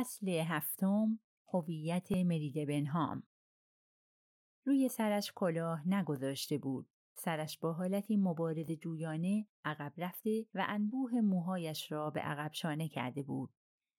[0.00, 1.18] فصل هفتم
[1.52, 3.22] هویت مرید بنهام
[4.66, 11.92] روی سرش کلاه نگذاشته بود سرش با حالتی مبارز جویانه عقب رفته و انبوه موهایش
[11.92, 13.50] را به عقب شانه کرده بود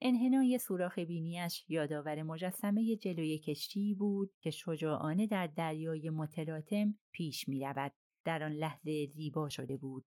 [0.00, 7.60] انحنای سوراخ بینیش یادآور مجسمه جلوی کشتی بود که شجاعانه در دریای متلاطم پیش می
[7.60, 7.92] رود.
[8.24, 10.04] در آن لحظه زیبا شده بود.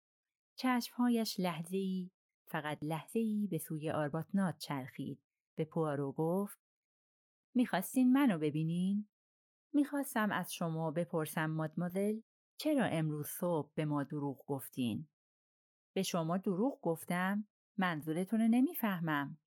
[0.55, 2.09] چشمهایش لحظه ای
[2.45, 5.26] فقط لحظه ای به سوی آرباتنات چرخید.
[5.57, 6.59] به پوارو گفت
[7.55, 9.07] می‌خواستین منو ببینین؟
[9.73, 12.19] می‌خواستم از شما بپرسم مادمازل
[12.57, 15.07] چرا امروز صبح به ما دروغ گفتین؟
[15.93, 19.37] به شما دروغ گفتم؟ منظورتون رو نمی‌فهمم.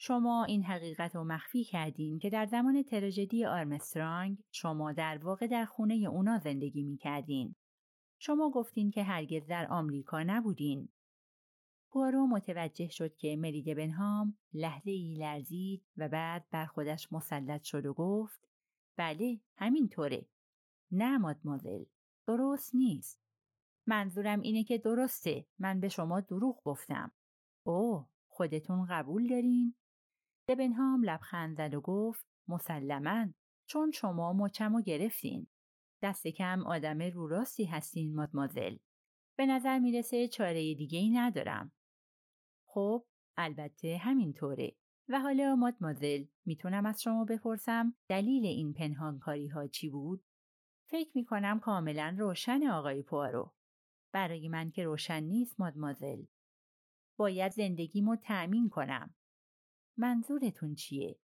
[0.00, 5.64] شما این حقیقت رو مخفی کردین که در زمان تراژدی آرمسترانگ شما در واقع در
[5.64, 7.54] خونه اونا زندگی می کردین.
[8.18, 10.88] شما گفتین که هرگز در آمریکا نبودین.
[11.90, 17.86] پوارو متوجه شد که مرید بنهام لحظه ای لرزید و بعد بر خودش مسلط شد
[17.86, 18.48] و گفت
[18.96, 20.26] بله همینطوره.
[20.90, 21.84] نه مادمازل
[22.26, 23.20] درست نیست.
[23.86, 27.12] منظورم اینه که درسته من به شما دروغ گفتم.
[27.66, 29.74] اوه خودتون قبول دارین؟
[30.48, 33.26] دبنهام لبخند زد و گفت مسلما
[33.66, 35.46] چون شما مچم و گرفتین.
[36.02, 38.76] دست کم آدم رو راستی هستین مادمازل.
[39.36, 41.72] به نظر می‌رسه چاره دیگه ای ندارم.
[42.70, 44.76] خب البته همینطوره.
[45.08, 50.24] و حالا مادمازل می‌تونم از شما بپرسم دلیل این پنهانکاری ها چی بود؟
[50.90, 53.54] فکر می‌کنم کاملا روشن آقای پوارو.
[54.12, 56.24] برای من که روشن نیست مادمازل.
[57.18, 59.14] باید زندگیمو تأمین کنم.
[59.96, 61.18] منظورتون چیه؟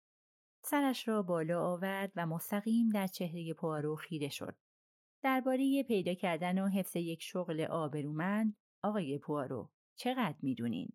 [0.65, 4.57] سرش را بالا آورد و مستقیم در چهره پوارو خیره شد.
[5.23, 10.93] درباره پیدا کردن و حفظ یک شغل آبرومند آقای پوارو چقدر می‌دونین؟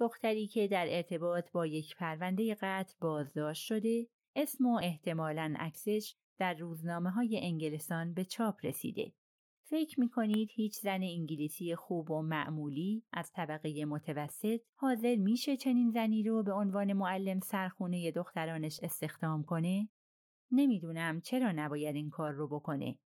[0.00, 6.54] دختری که در ارتباط با یک پرونده قتل بازداشت شده اسم و احتمالاً عکسش در
[6.54, 9.12] روزنامه های انگلستان به چاپ رسیده.
[9.68, 15.90] فکر می کنید هیچ زن انگلیسی خوب و معمولی از طبقه متوسط حاضر میشه چنین
[15.90, 19.88] زنی رو به عنوان معلم سرخونه دخترانش استخدام کنه؟
[20.50, 22.98] نمی‌دونم چرا نباید این کار رو بکنه.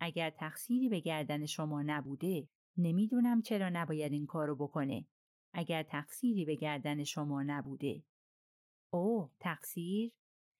[0.00, 5.06] اگر تقصیری به گردن شما نبوده، نمی‌دونم چرا نباید این کار رو بکنه.
[5.58, 8.02] اگر تقصیری به گردن شما نبوده.
[8.92, 10.12] او تقصیر؟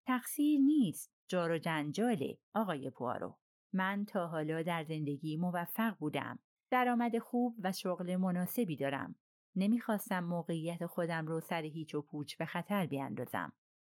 [0.06, 1.12] تقصیر نیست.
[1.28, 3.38] جار و جنجاله آقای پوارو.
[3.72, 6.38] من تا حالا در زندگی موفق بودم.
[6.70, 9.14] درآمد خوب و شغل مناسبی دارم.
[9.56, 13.52] نمی‌خواستم موقعیت خودم رو سر هیچ و پوچ به خطر بیاندازم.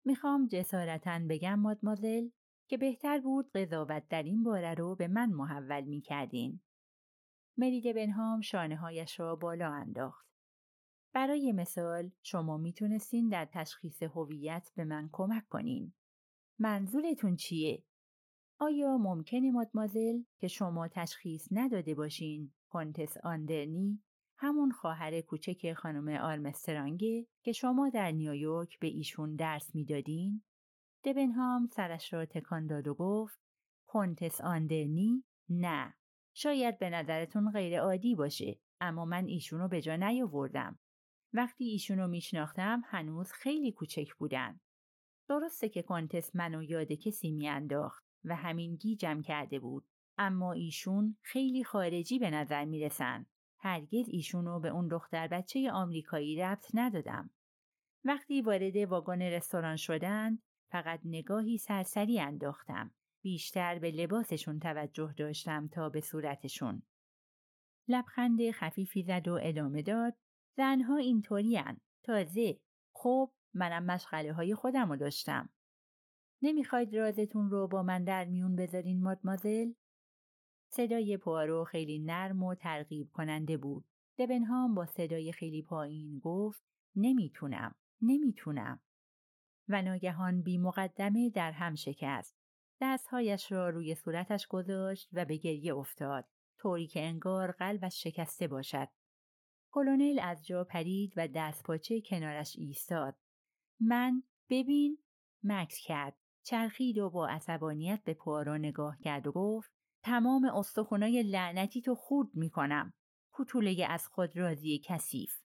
[0.05, 2.29] می‌خوام جسارتا بگم مادمازل
[2.69, 6.61] که بهتر بود قضاوت در این باره رو به من محول می‌کردین.
[7.57, 10.27] مرید بنهام شانه هایش را بالا انداخت.
[11.17, 15.93] برای مثال شما می‌تونستین در تشخیص هویت به من کمک کنین.
[16.59, 17.83] منظورتون چیه؟
[18.59, 24.03] آیا ممکنه مادمازل که شما تشخیص نداده باشین کنتس آندرنی
[24.37, 30.43] همون خواهر کوچک خانم آرمسترانگه که شما در نیویورک به ایشون درس می‌دادین؟
[31.03, 33.39] دبنهام سرش را تکان داد و گفت
[33.87, 35.93] کنتس آندرنی نه
[36.33, 40.79] شاید به نظرتون غیر عادی باشه اما من ایشونو به جا نیاوردم
[41.37, 44.59] وقتی ایشونو میشناختم هنوز خیلی کوچک بودن.
[45.29, 49.87] درسته که کنتس منو یاد کسی میانداخت و همین گیجم کرده بود
[50.17, 53.25] اما ایشون خیلی خارجی به نظر می‌رسن.
[53.59, 57.29] هرگز ایشونو به اون دختر بچه آمریکایی ربط ندادم.
[58.05, 62.91] وقتی وارد واگن رستوران شدند فقط نگاهی سرسری انداختم.
[63.21, 66.81] بیشتر به لباسشون توجه داشتم تا به صورتشون.
[67.87, 70.15] لبخند خفیفی زد و ادامه داد.
[70.57, 72.59] زنها اینطورین تازه
[72.93, 75.49] خب منم مشغله های خودم رو داشتم
[76.41, 79.71] نمی‌خواید رازتون رو با من در میون بذارین مادمازل؟
[80.69, 83.85] صدای پوارو خیلی نرم و ترغیب کننده بود.
[84.17, 86.63] دبنهام با صدای خیلی پایین گفت
[86.95, 88.79] نمی‌تونم، نمی‌تونم.
[89.67, 92.37] و ناگهان بی مقدمه در هم شکست.
[92.81, 96.25] دستهایش را روی صورتش گذاشت و به گریه افتاد.
[96.57, 98.87] طوری که انگار قلبش شکسته باشد.
[99.77, 103.15] کلونل از جا پرید و دست پاچه کنارش ایستاد.
[103.79, 104.97] من ببین
[105.43, 106.17] مکس کرد.
[106.43, 109.71] چرخید و با عصبانیت به پوارو نگاه کرد و گفت
[110.03, 112.93] تمام استخونای لعنتی تو خورد می‌کنم.
[113.31, 115.41] کوتوله از خود راضی کثیف.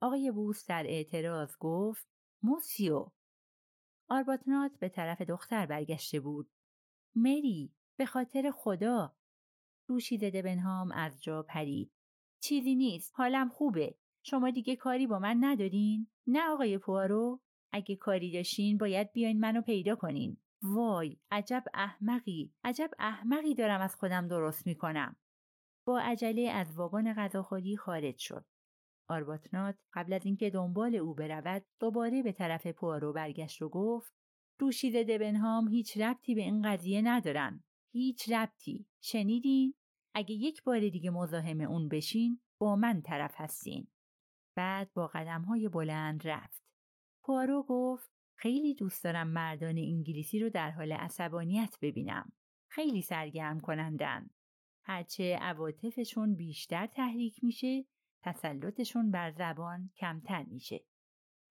[0.00, 2.08] آقای بوس در اعتراض گفت
[2.42, 3.10] موسیو.
[4.08, 6.50] آرباتنات به طرف دختر برگشته بود.
[7.14, 9.16] مری به خاطر خدا.
[9.86, 11.92] روشی زده بنهام از جا پرید.
[12.46, 13.12] چیزی نیست.
[13.16, 13.94] حالم خوبه.
[14.22, 17.40] شما دیگه کاری با من ندارین؟ نه آقای پوارو؟
[17.72, 20.36] اگه کاری داشتین باید بیاین منو پیدا کنین.
[20.62, 25.16] وای عجب احمقی عجب احمقی دارم از خودم درست می‌کنم.
[25.86, 28.44] با عجله از واگن غذاخوری خارج شد.
[29.08, 34.12] آرباتنات قبل از اینکه دنبال او برود دوباره به طرف پوارو برگشت و گفت
[34.58, 37.64] دوشیزه دبنهام هیچ ربطی به این قضیه ندارن.
[37.92, 38.86] هیچ ربطی.
[39.00, 39.74] شنیدین؟
[40.18, 43.86] اگه یک بار دیگه مزاحم اون بشین با من طرف هستین.
[44.54, 46.62] بعد با قدم های بلند رفت.
[47.22, 52.32] پوارو گفت خیلی دوست دارم مردان انگلیسی رو در حال عصبانیت ببینم.
[52.68, 54.30] خیلی سرگرم کنندن.
[54.82, 57.84] هرچه عواطفشون بیشتر تحریک میشه
[58.22, 60.84] تسلطشون بر زبان کمتر میشه.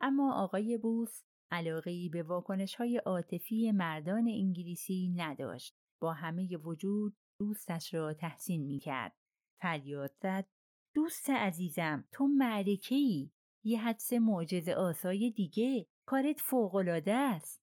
[0.02, 5.76] اما آقای بوس علاقه به واکنش های عاطفی مردان انگلیسی نداشت.
[6.00, 9.16] با همه وجود دوستش را تحسین می کرد.
[9.62, 10.48] فریاد زد
[10.94, 13.32] دوست عزیزم تو معرکه ای
[13.64, 17.62] یه حدس معجزه آسای دیگه کارت فوقالعاده است.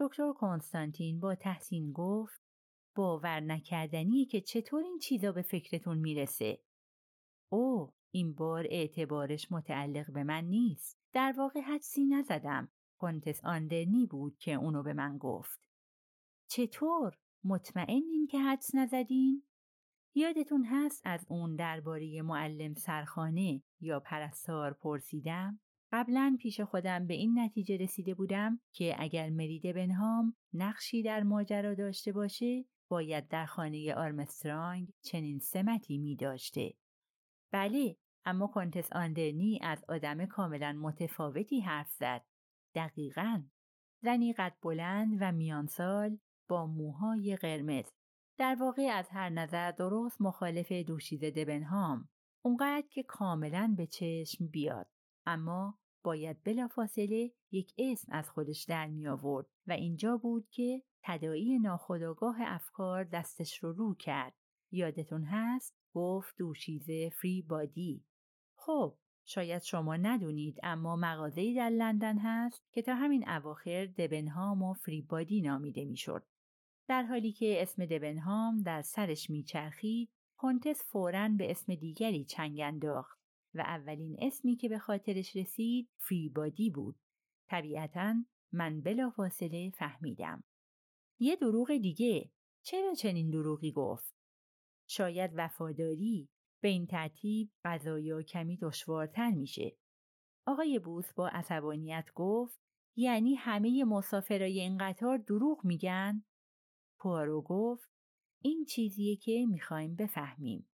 [0.00, 2.40] دکتر کنستانتین با تحسین گفت
[2.96, 6.62] باور نکردنیه که چطور این چیزا به فکرتون می‌رسه.
[7.52, 10.98] او این بار اعتبارش متعلق به من نیست.
[11.12, 12.68] در واقع حدسی نزدم.
[12.98, 15.68] کنتس آندرنی بود که اونو به من گفت.
[16.48, 19.42] چطور؟ مطمئنین که حدس نزدین؟
[20.14, 25.60] یادتون هست از اون درباره معلم سرخانه یا پرستار پرسیدم؟
[25.92, 31.74] قبلا پیش خودم به این نتیجه رسیده بودم که اگر مرید بنهام نقشی در ماجرا
[31.74, 36.74] داشته باشه باید در خانه آرمسترانگ چنین سمتی می داشته.
[37.52, 42.24] بله اما کنتس آندرنی از آدم کاملا متفاوتی حرف زد.
[42.74, 43.42] دقیقا.
[44.02, 46.18] زنی قد بلند و میانسال
[46.48, 47.84] با موهای قرمز.
[48.38, 52.08] در واقع از هر نظر درست مخالف دوشیزه دبنهام.
[52.44, 54.86] اونقدر که کاملا به چشم بیاد.
[55.26, 61.58] اما باید بلافاصله یک اسم از خودش در می آورد و اینجا بود که تدایی
[61.58, 64.34] ناخداگاه افکار دستش رو رو کرد.
[64.70, 68.04] یادتون هست گفت دوشیزه فری بادی.
[68.56, 74.74] خب شاید شما ندونید اما مغازه‌ای در لندن هست که تا همین اواخر دبنهام و
[74.74, 76.24] فری بادی نامیده می‌شد.
[76.88, 83.18] در حالی که اسم دبنهام در سرش میچرخید کنتس فوراً به اسم دیگری چنگ انداخت
[83.54, 86.96] و اولین اسمی که به خاطرش رسید فریبادی بود.
[87.48, 88.14] طبیعتا
[88.52, 90.44] من بلافاصله فهمیدم.
[91.18, 92.30] یه دروغ دیگه
[92.62, 94.14] چرا چنین دروغی گفت؟
[94.88, 96.28] شاید وفاداری
[96.60, 99.76] به این ترتیب غذایا کمی دشوارتر میشه.
[100.46, 102.60] آقای بوس با عصبانیت گفت
[102.96, 106.24] یعنی همه مسافرای این قطار دروغ میگن؟
[107.06, 107.90] پوارو گفت
[108.42, 110.68] این چیزیه که می‌خوایم بفهمیم.